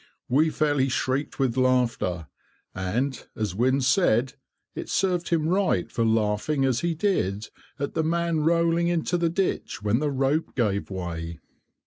We 0.27 0.49
fairly 0.49 0.89
shrieked 0.89 1.37
with 1.37 1.55
laughter, 1.55 2.25
and, 2.73 3.23
as 3.35 3.53
Wynne 3.53 3.81
said, 3.81 4.33
it 4.73 4.89
served 4.89 5.29
him 5.29 5.47
right, 5.47 5.91
for 5.91 6.03
laughing 6.03 6.65
as 6.65 6.79
he 6.79 6.95
did 6.95 7.49
at 7.77 7.93
the 7.93 8.03
man 8.03 8.39
rolling 8.39 8.87
into 8.87 9.15
the 9.15 9.29
ditch, 9.29 9.83
when 9.83 9.99
the 9.99 10.09
rope 10.09 10.55
gave 10.55 10.89
way. 10.89 11.37